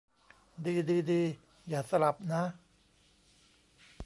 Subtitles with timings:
[0.65, 1.21] ดีดีดี
[1.67, 2.43] อย่าสลับ นะ